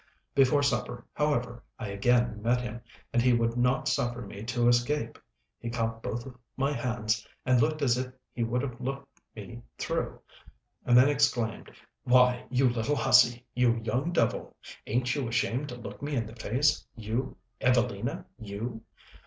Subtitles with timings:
[0.33, 2.81] Before supper, however, I again met him,
[3.13, 5.19] and he would not suffer me to escape;
[5.59, 6.27] he caught both
[6.57, 10.19] my hands and looked as if he would have looked me through,
[10.85, 11.69] and then exclaimed,
[12.03, 14.55] "Why, you little hussy you young devil!
[14.87, 18.81] ain't you ashamed to look me in the face, you Evelina, you!